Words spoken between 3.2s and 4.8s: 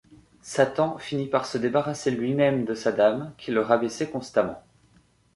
qui le rabaissait constamment.